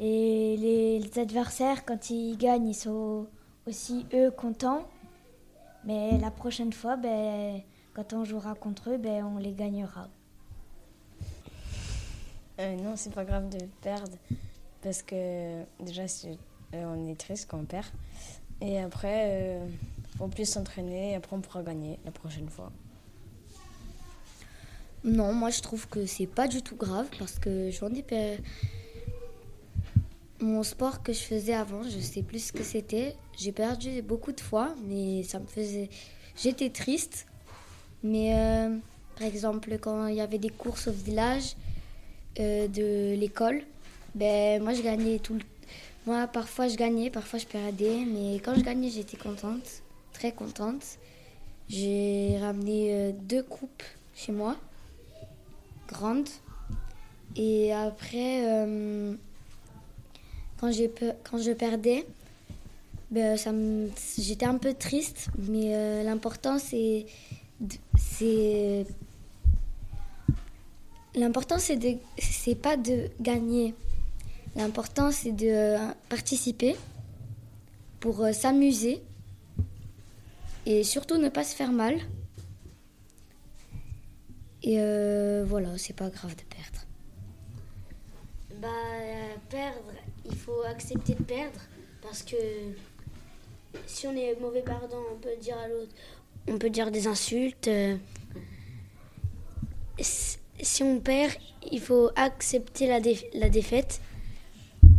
Et 0.00 0.56
les, 0.56 1.18
adversaires, 1.18 1.84
quand 1.84 2.10
ils 2.10 2.36
gagnent, 2.36 2.68
ils 2.68 2.74
sont 2.74 3.26
aussi 3.66 4.06
eux 4.14 4.30
contents. 4.30 4.88
Mais 5.84 6.18
la 6.18 6.30
prochaine 6.30 6.72
fois, 6.72 6.96
ben, 6.96 7.60
quand 7.98 8.12
on 8.12 8.24
jouera 8.24 8.54
contre 8.54 8.90
eux, 8.90 8.96
ben, 8.96 9.24
on 9.24 9.38
les 9.38 9.52
gagnera. 9.52 10.08
Euh, 12.60 12.76
non, 12.76 12.94
c'est 12.94 13.12
pas 13.12 13.24
grave 13.24 13.48
de 13.48 13.58
perdre 13.80 14.16
parce 14.82 15.02
que 15.02 15.64
déjà 15.80 16.02
euh, 16.04 16.36
on 16.74 17.08
est 17.08 17.18
triste 17.18 17.48
quand 17.50 17.58
on 17.58 17.64
perd 17.64 17.86
et 18.60 18.78
après 18.78 19.24
euh, 19.26 19.66
on 20.20 20.28
plus 20.28 20.48
s'entraîner 20.48 21.10
et 21.10 21.14
après 21.16 21.34
on 21.34 21.40
pourra 21.40 21.64
gagner 21.64 21.98
la 22.04 22.12
prochaine 22.12 22.48
fois. 22.48 22.70
Non, 25.02 25.32
moi 25.32 25.50
je 25.50 25.60
trouve 25.60 25.88
que 25.88 26.06
c'est 26.06 26.28
pas 26.28 26.46
du 26.46 26.62
tout 26.62 26.76
grave 26.76 27.08
parce 27.18 27.40
que 27.40 27.72
j'en 27.72 27.92
ai 27.92 28.04
mon 30.40 30.62
sport 30.62 31.02
que 31.02 31.12
je 31.12 31.22
faisais 31.22 31.54
avant, 31.54 31.82
je 31.82 31.98
sais 31.98 32.22
plus 32.22 32.46
ce 32.46 32.52
que 32.52 32.62
c'était. 32.62 33.16
J'ai 33.36 33.50
perdu 33.50 34.02
beaucoup 34.02 34.30
de 34.30 34.40
fois, 34.40 34.76
mais 34.86 35.24
ça 35.24 35.40
me 35.40 35.46
faisait. 35.46 35.90
J'étais 36.36 36.70
triste, 36.70 37.26
mais 38.02 38.34
euh, 38.34 38.76
par 39.16 39.26
exemple 39.26 39.76
quand 39.78 40.06
il 40.06 40.16
y 40.16 40.20
avait 40.20 40.38
des 40.38 40.50
courses 40.50 40.88
au 40.88 40.92
village 40.92 41.56
de 42.36 43.14
l'école, 43.16 43.64
ben, 44.14 44.62
moi, 44.62 44.74
je 44.74 44.82
gagnais 44.82 45.18
tout 45.18 45.34
le... 45.34 45.40
Moi, 46.06 46.26
parfois, 46.26 46.68
je 46.68 46.76
gagnais, 46.76 47.10
parfois, 47.10 47.38
je 47.38 47.46
perdais. 47.46 48.04
Mais 48.06 48.40
quand 48.40 48.54
je 48.54 48.62
gagnais, 48.62 48.90
j'étais 48.90 49.16
contente, 49.16 49.82
très 50.12 50.32
contente. 50.32 50.82
J'ai 51.68 52.38
ramené 52.40 52.94
euh, 52.94 53.12
deux 53.12 53.42
coupes 53.42 53.82
chez 54.16 54.32
moi, 54.32 54.56
grandes. 55.86 56.28
Et 57.36 57.72
après, 57.72 58.42
euh, 58.46 59.14
quand, 60.58 60.70
quand 61.24 61.38
je 61.38 61.52
perdais, 61.52 62.06
ben, 63.10 63.38
j'étais 64.18 64.46
un 64.46 64.58
peu 64.58 64.74
triste. 64.74 65.28
Mais 65.38 65.74
euh, 65.74 66.02
l'important, 66.02 66.58
c'est... 66.58 67.06
c'est 67.96 68.86
L'important, 71.14 71.58
c'est 71.58 71.76
de, 71.76 71.96
c'est 72.18 72.54
pas 72.54 72.76
de 72.76 73.08
gagner, 73.20 73.74
L'important, 74.58 75.12
c'est 75.12 75.30
de 75.30 75.46
euh, 75.46 75.78
participer 76.08 76.74
pour 78.00 78.24
euh, 78.24 78.32
s'amuser 78.32 79.02
et 80.66 80.82
surtout 80.82 81.16
ne 81.16 81.28
pas 81.28 81.44
se 81.44 81.54
faire 81.54 81.70
mal. 81.70 81.96
Et 84.64 84.80
euh, 84.80 85.44
voilà, 85.46 85.78
c'est 85.78 85.94
pas 85.94 86.10
grave 86.10 86.34
de 86.34 86.42
perdre. 86.42 86.80
Bah, 88.60 88.68
perdre, 89.48 89.92
il 90.24 90.36
faut 90.36 90.62
accepter 90.62 91.14
de 91.14 91.22
perdre 91.22 91.60
parce 92.02 92.24
que 92.24 92.36
si 93.86 94.08
on 94.08 94.16
est 94.16 94.38
mauvais 94.40 94.62
perdant, 94.62 95.02
on 95.14 95.18
peut 95.18 95.36
dire 95.40 95.56
à 95.56 95.68
l'autre, 95.68 95.94
on 96.48 96.58
peut 96.58 96.70
dire 96.70 96.90
des 96.90 97.06
insultes. 97.06 97.68
euh, 97.68 97.96
si 100.00 100.82
on 100.82 101.00
perd, 101.00 101.32
il 101.70 101.80
faut 101.80 102.10
accepter 102.16 102.86
la, 102.86 103.00
dé- 103.00 103.30
la 103.34 103.48
défaite. 103.48 104.00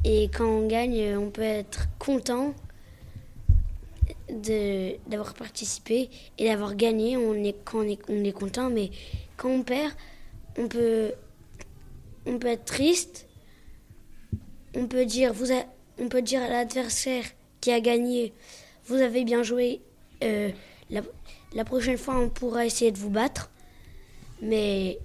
Et 0.03 0.29
quand 0.33 0.45
on 0.47 0.67
gagne, 0.67 1.17
on 1.17 1.29
peut 1.29 1.41
être 1.41 1.87
content 1.97 2.53
d'avoir 4.29 5.33
participé 5.33 6.09
et 6.37 6.45
d'avoir 6.45 6.75
gagné. 6.75 7.17
On 7.17 7.33
est, 7.33 8.33
content, 8.33 8.69
mais 8.69 8.91
quand 9.37 9.49
on 9.49 9.63
perd, 9.63 9.93
on 10.57 10.67
peut, 10.67 11.11
être 12.25 12.65
triste. 12.65 13.27
On 14.75 14.85
peut 14.85 15.05
dire, 15.05 15.33
à 15.33 16.49
l'adversaire 16.49 17.23
qui 17.59 17.71
a 17.71 17.79
gagné, 17.79 18.33
vous 18.85 18.95
avez 18.95 19.23
bien 19.23 19.43
joué. 19.43 19.81
euh, 20.23 20.51
la 21.53 21.65
prochaine 21.65 21.97
fois, 21.97 22.19
on 22.19 22.29
pourra 22.29 22.65
essayer 22.65 22.91
de 22.91 22.97
vous 22.97 23.09
battre. 23.09 23.49
Mais 24.41 24.99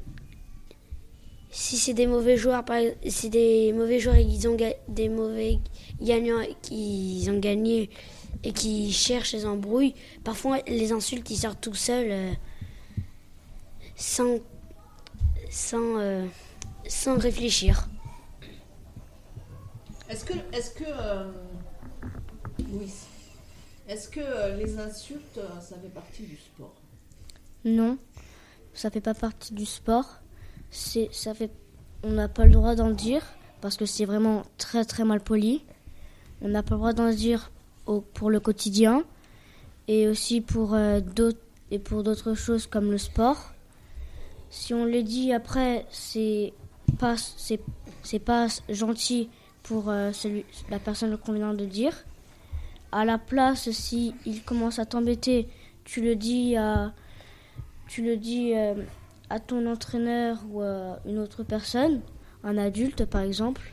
si 1.51 1.77
c'est 1.77 1.95
des 1.95 2.07
mauvais 2.07 2.37
joueurs, 2.37 2.65
par 2.65 2.81
si 3.07 3.31
des 3.31 3.73
mauvais 3.73 4.01
joueurs 4.01 4.17
et 4.17 4.27
qu'ils 4.27 4.49
ont 4.49 4.57
des 4.89 5.09
mauvais 5.09 5.61
gagnants 6.01 6.43
qu'ils 6.63 7.31
ont 7.31 7.39
gagné 7.39 7.91
et 8.43 8.53
qui 8.53 8.93
cherchent 8.93 9.33
les 9.33 9.47
embrouilles, 9.47 9.95
parfois 10.25 10.59
les 10.67 10.93
insultes 10.93 11.31
ils 11.31 11.37
sortent 11.37 11.61
tout 11.61 11.75
seuls 11.75 12.11
euh, 12.11 12.33
sans 13.97 14.39
sans 15.51 15.99
euh, 15.99 16.27
sans 16.89 17.19
réfléchir. 17.19 17.89
Est-ce 20.09 20.25
que, 20.25 20.35
est-ce 20.53 20.71
que, 20.73 20.85
euh, 20.87 21.25
Louis, 22.59 22.93
est-ce 23.87 24.09
que 24.09 24.21
euh, 24.21 24.57
les 24.57 24.79
insultes, 24.79 25.39
euh, 25.39 25.61
ça 25.61 25.77
fait 25.77 25.93
partie 25.93 26.23
du 26.23 26.37
sport? 26.37 26.75
Non, 27.67 27.99
ça 28.73 28.91
fait 28.91 29.03
pas 29.03 29.15
partie 29.15 29.53
du 29.53 29.67
sport. 29.67 30.21
C'est, 30.71 31.09
ça 31.13 31.35
fait, 31.35 31.51
on 32.03 32.13
n'a 32.13 32.29
pas 32.29 32.47
le 32.47 32.53
droit 32.53 32.75
d'en 32.75 32.91
dire 32.91 33.23
parce 33.61 33.77
que 33.77 33.85
c'est 33.85 34.07
vraiment 34.07 34.45
très 34.57 34.85
très 34.85 35.05
mal 35.05 35.21
poli. 35.21 35.63
On 36.41 36.49
n'a 36.49 36.63
pas 36.63 36.75
le 36.75 36.79
droit 36.79 36.93
d'en 36.95 37.11
dire 37.11 37.51
pour 38.15 38.31
le 38.31 38.41
quotidien 38.41 39.05
et 39.87 40.09
aussi 40.09 40.41
pour 40.41 40.75
euh, 40.75 41.01
d'autres 41.01 41.39
et 41.71 41.79
pour 41.79 42.03
d'autres 42.03 42.35
choses 42.35 42.67
comme 42.67 42.91
le 42.91 42.99
sport. 42.99 43.53
Si 44.49 44.73
on 44.73 44.87
le 44.87 45.03
dit 45.03 45.33
après, 45.33 45.87
c'est 45.91 46.55
pas 46.99 47.17
c'est 47.19 47.61
c'est 48.03 48.19
pas 48.19 48.47
gentil 48.71 49.29
pour 49.63 49.85
celui 50.13 50.45
la 50.71 50.79
personne 50.79 51.17
qu'on 51.19 51.33
vient 51.33 51.55
de 51.55 51.65
dire. 51.65 52.05
À 52.97 53.05
la 53.05 53.19
place, 53.19 53.73
si 53.73 54.15
il 54.25 54.45
commence 54.45 54.79
à 54.79 54.87
t'embêter, 54.87 55.49
tu 55.83 56.01
le 56.01 56.15
dis 56.15 56.57
à 56.57 56.93
tu 57.89 58.05
le 58.05 58.17
dis 58.17 58.53
euh, 58.55 58.75
à 59.31 59.41
ton 59.41 59.67
entraîneur 59.67 60.39
ou 60.49 60.61
à 60.61 61.01
une 61.05 61.19
autre 61.19 61.43
personne, 61.43 62.03
un 62.45 62.57
adulte 62.57 63.05
par 63.05 63.23
exemple, 63.23 63.73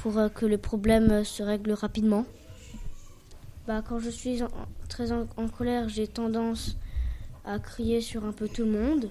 pour 0.00 0.16
euh, 0.16 0.30
que 0.30 0.46
le 0.46 0.56
problème 0.56 1.10
euh, 1.10 1.22
se 1.22 1.42
règle 1.42 1.72
rapidement. 1.72 2.24
Bah, 3.66 3.82
quand 3.86 3.98
je 3.98 4.08
suis 4.08 4.40
très 4.88 5.12
en, 5.12 5.26
en 5.36 5.48
colère, 5.48 5.90
j'ai 5.90 6.08
tendance 6.08 6.78
à 7.44 7.58
crier 7.58 8.00
sur 8.00 8.24
un 8.24 8.32
peu 8.32 8.48
tout 8.48 8.64
le 8.64 8.70
monde. 8.70 9.10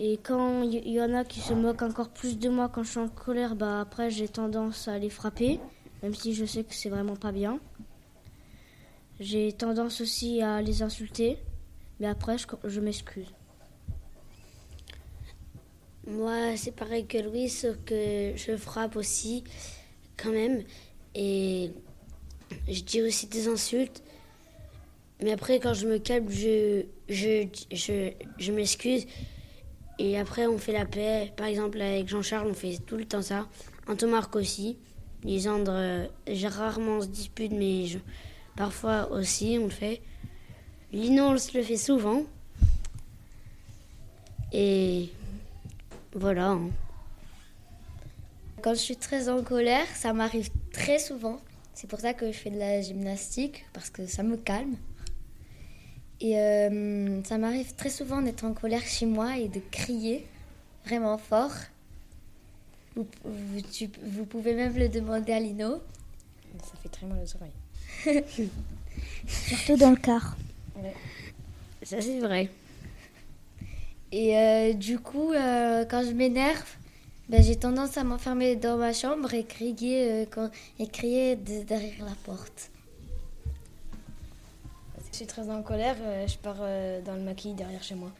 Et 0.00 0.16
quand 0.16 0.62
il 0.62 0.84
y, 0.84 0.94
y 0.94 1.00
en 1.00 1.14
a 1.14 1.22
qui 1.22 1.38
se 1.38 1.54
moquent 1.54 1.82
encore 1.82 2.08
plus 2.08 2.40
de 2.40 2.48
moi 2.48 2.68
quand 2.68 2.82
je 2.82 2.90
suis 2.90 2.98
en 2.98 3.08
colère, 3.08 3.54
bah 3.54 3.80
après 3.80 4.10
j'ai 4.10 4.26
tendance 4.26 4.88
à 4.88 4.98
les 4.98 5.10
frapper, 5.10 5.60
même 6.02 6.16
si 6.16 6.34
je 6.34 6.44
sais 6.44 6.64
que 6.64 6.74
c'est 6.74 6.90
vraiment 6.90 7.14
pas 7.14 7.30
bien. 7.30 7.60
J'ai 9.20 9.52
tendance 9.52 10.00
aussi 10.00 10.42
à 10.42 10.62
les 10.62 10.82
insulter. 10.82 11.38
Mais 12.00 12.06
après, 12.06 12.36
je, 12.64 12.80
m'excuse. 12.80 13.26
Moi, 16.06 16.56
c'est 16.56 16.74
pareil 16.74 17.06
que 17.06 17.18
Louis, 17.18 17.48
sauf 17.48 17.76
que 17.84 18.32
je 18.36 18.56
frappe 18.56 18.96
aussi, 18.96 19.44
quand 20.16 20.30
même. 20.30 20.62
Et 21.14 21.72
je 22.68 22.80
dis 22.82 23.02
aussi 23.02 23.26
des 23.26 23.48
insultes. 23.48 24.02
Mais 25.20 25.32
après, 25.32 25.58
quand 25.58 25.74
je 25.74 25.88
me 25.88 25.98
calme, 25.98 26.28
je, 26.30 26.84
m'excuse. 28.52 29.06
Et 29.98 30.16
après, 30.16 30.46
on 30.46 30.58
fait 30.58 30.72
la 30.72 30.86
paix. 30.86 31.32
Par 31.36 31.46
exemple, 31.46 31.80
avec 31.80 32.06
Jean-Charles, 32.06 32.46
on 32.48 32.54
fait 32.54 32.78
tout 32.86 32.96
le 32.96 33.04
temps 33.04 33.22
ça. 33.22 33.48
Antomarc 33.88 34.36
aussi. 34.36 34.78
Lisandre, 35.24 35.72
euh, 35.74 36.06
j'ai 36.28 36.46
rarement 36.46 36.98
on 36.98 37.00
se 37.00 37.08
dispute, 37.08 37.50
mais 37.50 37.86
je- 37.86 37.98
parfois 38.58 39.12
aussi, 39.12 39.56
on 39.60 39.66
le 39.66 39.70
fait. 39.70 40.02
Lino, 40.92 41.28
on 41.28 41.38
se 41.38 41.56
le 41.56 41.62
fait 41.62 41.76
souvent. 41.76 42.24
Et 44.52 45.10
voilà. 46.12 46.48
hein. 46.48 46.70
Quand 48.60 48.74
je 48.74 48.80
suis 48.80 48.96
très 48.96 49.28
en 49.28 49.44
colère, 49.44 49.86
ça 49.94 50.12
m'arrive 50.12 50.50
très 50.72 50.98
souvent. 50.98 51.38
C'est 51.72 51.86
pour 51.86 52.00
ça 52.00 52.12
que 52.12 52.32
je 52.32 52.36
fais 52.36 52.50
de 52.50 52.58
la 52.58 52.80
gymnastique, 52.80 53.64
parce 53.72 53.90
que 53.90 54.06
ça 54.06 54.24
me 54.24 54.36
calme. 54.36 54.74
Et 56.20 56.36
euh, 56.36 57.22
ça 57.22 57.38
m'arrive 57.38 57.72
très 57.76 57.90
souvent 57.90 58.20
d'être 58.20 58.44
en 58.44 58.52
colère 58.52 58.82
chez 58.82 59.06
moi 59.06 59.38
et 59.38 59.46
de 59.46 59.60
crier 59.70 60.26
vraiment 60.84 61.16
fort. 61.16 61.54
Vous, 62.96 64.24
pouvez 64.24 64.54
même 64.54 64.76
le 64.76 64.88
demander 64.88 65.32
à 65.32 65.38
Lino. 65.38 65.80
Ça 66.64 66.72
fait 66.82 66.88
très 66.88 67.06
mal 67.06 67.18
aux 67.22 67.36
oreilles. 67.36 67.52
Surtout 69.26 69.76
dans 69.76 69.90
le 69.90 69.96
car. 69.96 70.36
Ça, 71.82 72.00
c'est 72.00 72.20
vrai. 72.20 72.50
Et 74.12 74.36
euh, 74.38 74.72
du 74.72 74.98
coup, 74.98 75.32
euh, 75.32 75.84
quand 75.84 76.02
je 76.04 76.12
m'énerve, 76.12 76.64
ben, 77.28 77.42
j'ai 77.42 77.56
tendance 77.56 77.98
à 77.98 78.04
m'enfermer 78.04 78.56
dans 78.56 78.76
ma 78.78 78.92
chambre 78.92 79.32
et 79.34 79.44
crier, 79.44 80.10
euh, 80.10 80.24
quand, 80.30 80.50
et 80.78 80.86
crier 80.86 81.36
de- 81.36 81.62
derrière 81.62 82.04
la 82.04 82.14
porte. 82.24 82.70
Si 84.98 85.08
je 85.12 85.16
suis 85.16 85.26
très 85.26 85.50
en 85.50 85.62
colère, 85.62 85.96
je 86.26 86.36
pars 86.36 86.56
dans 87.04 87.14
le 87.14 87.22
maquis 87.22 87.52
derrière 87.54 87.82
chez 87.82 87.94
moi. 87.96 88.10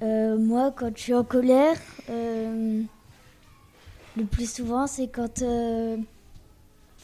Moi, 0.00 0.72
quand 0.76 0.90
je 0.96 1.00
suis 1.02 1.14
en 1.14 1.22
colère, 1.24 1.76
le 2.08 2.84
plus 4.30 4.52
souvent, 4.52 4.86
c'est 4.86 5.08
quand 5.08 5.42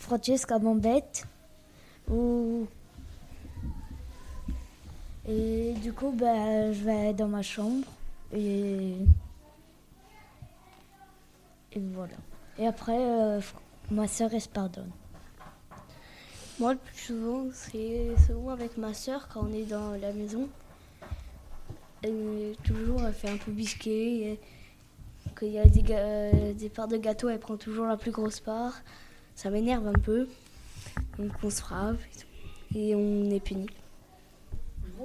Francesca. 0.09 0.59
Ou... 2.11 2.67
Et 5.29 5.75
du 5.83 5.93
coup, 5.93 6.13
bah, 6.13 6.73
je 6.73 6.83
vais 6.83 7.13
dans 7.13 7.29
ma 7.29 7.43
chambre. 7.43 7.85
Et, 8.33 8.95
et 11.73 11.81
voilà. 11.93 12.15
Et 12.59 12.67
après, 12.67 12.97
euh, 12.99 13.41
ma 13.91 14.09
soeur, 14.09 14.31
elle 14.33 14.41
se 14.41 14.49
pardonne. 14.49 14.91
Moi, 16.59 16.73
le 16.73 16.79
plus 16.79 16.97
souvent, 16.97 17.45
c'est 17.53 18.15
souvent 18.27 18.51
avec 18.51 18.79
ma 18.79 18.95
soeur 18.95 19.29
quand 19.29 19.47
on 19.49 19.53
est 19.53 19.65
dans 19.65 19.91
la 20.01 20.13
maison. 20.13 20.49
Et 22.03 22.57
toujours, 22.65 23.05
elle 23.05 23.13
fait 23.13 23.29
un 23.29 23.37
peu 23.37 23.53
bisquer. 23.53 24.31
et 24.31 24.41
Quand 25.35 25.45
il 25.45 25.53
y 25.53 25.59
a 25.59 25.67
des, 25.67 25.85
euh, 25.91 26.55
des 26.55 26.71
parts 26.71 26.89
de 26.89 26.97
gâteau, 26.97 27.29
elle 27.29 27.39
prend 27.39 27.59
toujours 27.59 27.87
la 27.87 27.99
plus 27.99 28.11
grosse 28.11 28.41
part. 28.41 28.73
Ça 29.39 29.51
m'énerve 29.51 29.87
un 29.87 29.93
peu. 29.93 30.27
Donc 31.17 31.31
on 31.45 31.49
se 31.49 31.61
frappe 31.61 31.95
et, 31.95 32.19
tout. 32.19 32.77
Et 32.77 32.95
on 32.97 33.31
est 33.31 33.39
puni. 33.39 33.69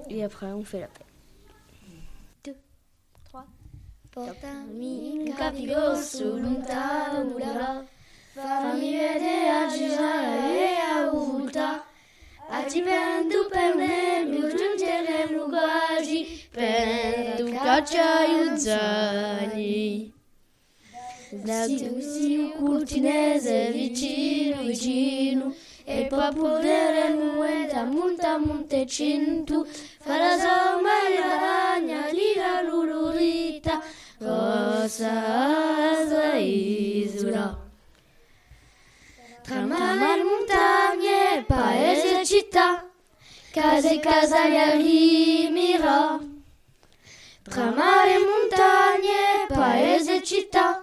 Et 0.09 0.23
après, 0.23 0.47
on 0.47 0.63
fait 0.63 0.79
la 0.79 0.87
paix. 0.87 2.55
Portami 4.09 5.31
capigo 5.37 5.95
sulunta 5.95 7.23
mula 7.25 7.85
Famiglia 8.35 9.19
de 9.19 9.49
aggiusare 9.61 10.35
e 10.51 10.77
avuta 10.97 11.83
Atipendu 12.49 13.49
perne 13.51 14.25
mi 14.29 14.41
giungere 14.51 15.27
mugagi 15.31 16.47
Pendu 16.51 17.51
caccia 17.53 18.25
iuzzani 18.27 20.12
Dati 21.41 21.87
o 21.87 22.51
curtinese 22.57 23.71
vicino 23.71 24.61
vicino 24.61 25.55
E 25.83 26.05
poi 26.05 26.33
podere 26.33 27.09
nueta 27.09 27.83
munta 27.85 28.37
montecintu 28.37 29.65
Farà 29.99 30.37
somma 30.37 31.07
e 31.07 31.19
la 31.19 31.37
ragna 31.37 32.07
lira 32.11 32.61
lururita 32.61 33.81
Cosa 34.17 35.15
isola 36.37 37.59
Tra 39.41 39.61
mare 39.65 40.19
e 40.19 40.23
montagne, 40.23 41.43
paese 41.47 42.21
e 42.21 42.25
città 42.25 42.87
case 43.53 43.99
casaliari 43.99 45.47
mira. 45.51 46.19
Tra 47.43 47.69
mare 47.69 48.15
e 48.15 48.19
montagne, 48.19 49.45
paese 49.47 50.15
e 50.15 50.23
città, 50.23 50.82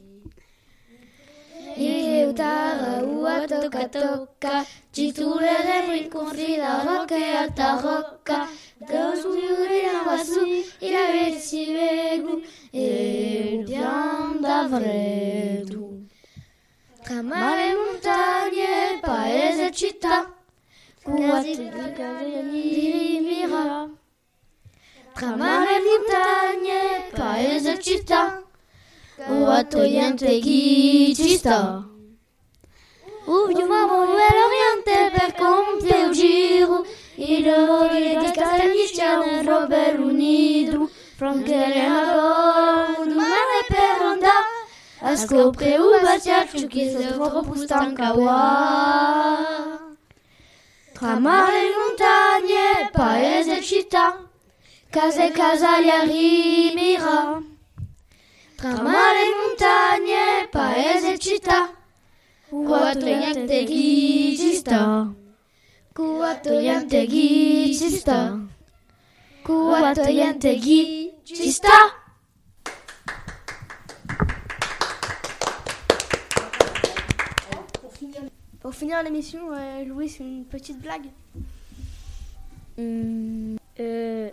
toca 3.45 3.87
toca, 3.87 4.65
ci 4.91 5.11
tureremo 5.11 5.93
incontri 5.93 6.55
la 6.57 6.83
rocca 6.83 7.15
e 7.15 7.35
alta 7.35 7.79
rocca, 7.79 8.47
Deus 8.77 9.21
viure 9.21 9.91
vasu, 10.03 10.45
il 10.79 10.95
avessi 10.95 11.71
vegu, 11.71 12.41
e 12.71 13.63
pian 13.65 14.39
d'avredu. 14.39 16.05
Tra 17.03 17.21
mare 17.21 17.71
e 17.71 17.75
montagne, 17.75 18.99
paese 19.01 19.71
città, 19.71 20.33
quasi 21.03 21.55
di 21.55 23.19
mira. 23.21 23.89
Tra 25.13 25.35
mare 25.35 25.75
e 25.75 25.81
montagne, 25.81 27.09
paese 27.11 27.79
città, 27.79 28.43
chi 30.41 31.13
ci 31.15 31.37
sta. 31.37 31.90
Uviamo 33.31 34.03
l'Oriente 34.03 35.09
per 35.13 35.33
compiere 35.37 36.07
il 36.07 36.11
giro, 36.11 36.85
il 37.15 37.65
voli 37.65 38.17
di 38.17 38.29
Castellicciano, 38.29 39.41
Robert 39.43 39.97
Unido, 39.99 40.89
Franchere 41.15 41.87
Magone, 41.87 43.13
mare 43.13 43.65
per 43.69 44.01
andare 44.01 44.45
a 44.99 45.15
scoprire 45.15 45.77
un 45.77 46.01
baciaccio 46.01 46.67
che 46.67 46.89
si 46.89 47.07
troppo 47.07 47.55
stanca 47.55 48.11
Tra 50.91 51.17
mare 51.17 51.57
e 51.57 51.71
montagne, 51.77 52.89
paese 52.91 53.59
e 53.59 53.61
città, 53.61 54.27
case 54.89 55.27
e 55.27 55.31
casali 55.31 56.73
mira. 56.75 57.41
Tra 58.57 58.81
mare 58.81 59.21
e 59.21 59.33
montagne, 59.41 60.47
paese 60.49 61.13
e 61.13 61.17
città, 61.17 61.80
Pour 78.59 78.75
finir 78.75 79.01
l'émission, 79.03 79.39
euh, 79.53 79.85
Louis, 79.85 80.13
une 80.19 80.43
petite 80.43 80.79
blague. 80.81 81.05
Hum, 82.77 83.55
euh, 83.79 84.29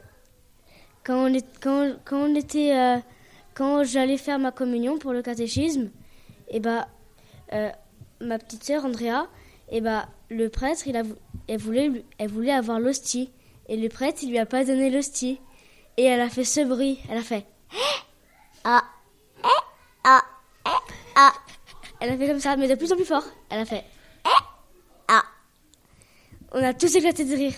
quand 1.05 1.25
on, 1.25 1.33
est, 1.33 1.47
quand, 1.61 1.93
quand 2.05 2.19
on 2.19 2.35
était, 2.35 2.77
euh, 2.77 2.99
quand 3.55 3.85
j'allais 3.85 4.19
faire 4.19 4.41
ma 4.41 4.51
communion 4.51 4.99
pour 4.99 5.13
le 5.13 5.23
catéchisme, 5.23 5.91
et 6.49 6.59
bah, 6.61 6.89
euh, 7.53 7.71
ma 8.21 8.39
petite 8.39 8.65
sœur 8.65 8.85
Andrea, 8.85 9.29
et 9.71 9.81
bah, 9.81 10.09
le 10.31 10.49
prêtre, 10.49 10.87
il 10.87 10.97
a, 10.97 11.03
elle 11.49 11.59
voulait, 11.59 12.05
elle 12.19 12.31
voulait 12.31 12.53
avoir 12.53 12.81
l'hostie, 12.81 13.31
et 13.69 13.77
le 13.77 13.89
prêtre, 13.89 14.21
il 14.23 14.31
lui 14.31 14.39
a 14.39 14.47
pas 14.47 14.65
donné 14.65 14.91
l'hostie, 14.91 15.41
et 15.97 16.05
elle 16.05 16.21
a 16.21 16.29
fait 16.29 16.45
ce 16.45 16.61
bruit, 16.61 16.99
elle 17.11 17.19
a 17.19 17.23
fait 17.23 17.47
ah, 18.65 18.85
ah, 20.05 20.23
ah, 21.17 21.33
elle 22.01 22.11
a 22.11 22.17
fait 22.17 22.29
comme 22.29 22.41
ça, 22.41 22.57
mais 22.57 22.69
de 22.69 22.75
plus 22.75 22.93
en 22.93 22.97
plus 22.97 23.05
fort, 23.05 23.25
elle 23.51 23.61
a 23.61 23.65
fait 23.65 23.85
ah. 25.09 25.23
On 26.53 26.63
a 26.63 26.73
tous 26.73 26.95
éclaté 26.95 27.25
de 27.27 27.35
rire. 27.35 27.55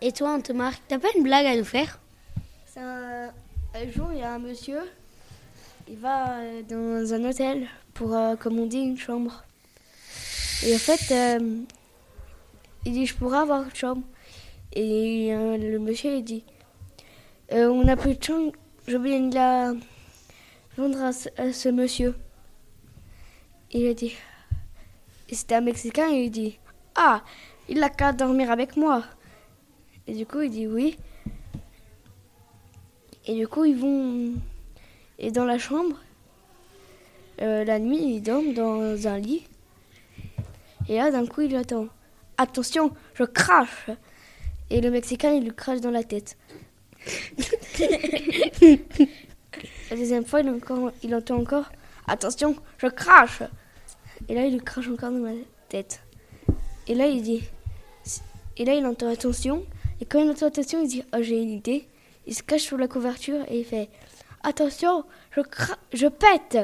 Et 0.00 0.12
toi, 0.12 0.34
Antomarc, 0.34 0.80
t'as 0.86 0.98
pas 0.98 1.08
une 1.16 1.24
blague 1.24 1.46
à 1.46 1.56
nous 1.56 1.64
faire? 1.64 1.98
Un, 2.76 3.30
un 3.74 3.90
jour, 3.90 4.12
il 4.12 4.18
y 4.18 4.22
a 4.22 4.34
un 4.34 4.38
monsieur, 4.38 4.80
il 5.88 5.96
va 5.96 6.38
euh, 6.38 6.62
dans 6.62 7.14
un 7.14 7.24
hôtel 7.24 7.66
pour 7.96 8.14
euh, 8.14 8.36
commander 8.36 8.78
une 8.78 8.98
chambre. 8.98 9.44
Et 10.64 10.74
en 10.74 10.78
fait, 10.78 11.12
euh, 11.12 11.62
il 12.84 12.92
dit, 12.92 13.06
je 13.06 13.14
pourrais 13.14 13.38
avoir 13.38 13.64
une 13.64 13.74
chambre. 13.74 14.02
Et 14.72 15.34
euh, 15.34 15.56
le 15.56 15.78
monsieur, 15.78 16.16
il 16.16 16.24
dit, 16.24 16.44
Euh, 17.52 17.68
on 17.68 17.84
n'a 17.84 17.96
plus 17.96 18.16
de 18.16 18.22
chambre, 18.24 18.52
je 18.88 18.96
viens 18.96 19.20
de 19.20 19.34
la 19.34 19.72
vendre 20.76 20.98
à 21.04 21.12
ce, 21.12 21.68
monsieur. 21.68 22.16
Il 23.70 23.86
a 23.86 23.94
dit, 23.94 24.16
c'était 25.30 25.54
un 25.54 25.60
Mexicain, 25.60 26.08
il 26.08 26.30
dit, 26.30 26.58
ah, 26.96 27.22
il 27.68 27.80
a 27.84 27.88
qu'à 27.88 28.12
dormir 28.12 28.50
avec 28.50 28.76
moi. 28.76 29.04
Et 30.08 30.14
du 30.14 30.26
coup, 30.26 30.40
il 30.40 30.50
dit 30.50 30.66
oui. 30.66 30.96
Et 33.26 33.34
du 33.34 33.46
coup, 33.46 33.64
ils 33.64 33.76
vont. 33.76 34.34
Et 35.18 35.30
dans 35.30 35.44
la 35.44 35.58
chambre, 35.58 35.96
euh, 37.40 37.64
la 37.64 37.78
nuit, 37.78 38.16
ils 38.16 38.22
dorment 38.22 38.54
dans 38.54 39.06
un 39.06 39.18
lit. 39.18 39.46
Et 40.88 40.96
là, 40.96 41.10
d'un 41.10 41.26
coup, 41.26 41.42
il 41.42 41.54
attend. 41.56 41.88
Attention, 42.38 42.92
je 43.14 43.24
crache 43.24 43.90
Et 44.70 44.80
le 44.80 44.90
Mexicain, 44.90 45.32
il 45.32 45.44
lui 45.44 45.54
crache 45.54 45.80
dans 45.80 45.90
la 45.90 46.04
tête. 46.04 46.36
la 49.90 49.96
deuxième 49.96 50.24
fois, 50.24 50.40
il, 50.40 50.52
il 51.02 51.14
entend 51.14 51.36
encore. 51.36 51.70
Attention, 52.06 52.56
je 52.78 52.86
crache 52.86 53.42
Et 54.28 54.34
là, 54.34 54.46
il 54.46 54.52
lui 54.54 54.60
crache 54.64 54.88
encore 54.88 55.10
dans 55.10 55.24
la 55.24 55.32
tête. 55.68 56.00
Et 56.86 56.94
là, 56.94 57.06
il 57.06 57.22
dit. 57.22 57.42
Et 58.56 58.64
là, 58.64 58.74
il 58.74 58.86
entend 58.86 59.10
attention. 59.10 59.64
Et 60.00 60.04
quand 60.04 60.20
il 60.20 60.30
entend 60.30 60.46
attention, 60.46 60.82
il 60.82 60.88
dit 60.88 61.02
Oh, 61.14 61.18
j'ai 61.20 61.40
une 61.40 61.50
idée. 61.50 61.86
Il 62.26 62.34
se 62.34 62.42
cache 62.42 62.62
sous 62.62 62.76
la 62.76 62.88
couverture 62.88 63.44
et 63.48 63.60
il 63.60 63.64
fait 63.64 63.88
Attention, 64.42 65.04
je, 65.32 65.40
je 65.92 66.06
pète 66.06 66.58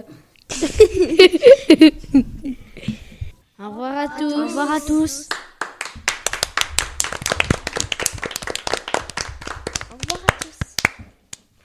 Au 3.58 3.68
revoir 3.70 3.96
à 3.96 4.08
tous. 4.08 4.32
Au 4.32 4.46
revoir 4.46 4.72
à 4.72 4.80
tous. 4.80 5.28